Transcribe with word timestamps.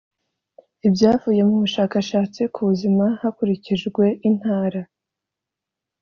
ibyavuye 0.87 1.41
mu 1.49 1.55
bushakashatsi 1.63 2.41
ku 2.53 2.59
buzima 2.69 3.05
hakurikijwe 3.21 4.03
intara 4.29 4.81